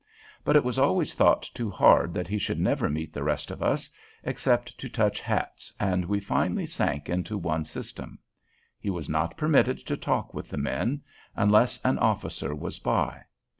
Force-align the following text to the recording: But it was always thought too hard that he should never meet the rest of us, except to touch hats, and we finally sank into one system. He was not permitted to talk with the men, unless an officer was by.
But 0.43 0.55
it 0.55 0.63
was 0.63 0.79
always 0.79 1.13
thought 1.13 1.43
too 1.53 1.69
hard 1.69 2.15
that 2.15 2.27
he 2.27 2.39
should 2.39 2.59
never 2.59 2.89
meet 2.89 3.13
the 3.13 3.21
rest 3.21 3.51
of 3.51 3.61
us, 3.61 3.87
except 4.23 4.75
to 4.79 4.89
touch 4.89 5.19
hats, 5.19 5.71
and 5.79 6.05
we 6.05 6.19
finally 6.19 6.65
sank 6.65 7.07
into 7.07 7.37
one 7.37 7.65
system. 7.65 8.17
He 8.79 8.89
was 8.89 9.07
not 9.07 9.37
permitted 9.37 9.77
to 9.85 9.95
talk 9.95 10.33
with 10.33 10.49
the 10.49 10.57
men, 10.57 11.03
unless 11.35 11.79
an 11.85 11.99
officer 11.99 12.55
was 12.55 12.79
by. 12.79 13.25